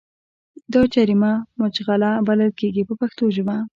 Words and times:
دا 0.73 0.81
جریمه 0.93 1.31
مچلغه 1.59 2.11
بلل 2.27 2.51
کېږي 2.59 2.83
په 2.87 2.93
پښتو 3.01 3.23
ژبه. 3.35 3.55